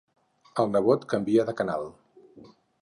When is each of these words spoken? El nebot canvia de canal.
El 0.63 0.71
nebot 0.77 1.05
canvia 1.13 1.47
de 1.51 1.57
canal. 1.61 1.89